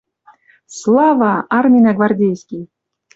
[0.79, 2.63] Слава, арминӓ гвардейский!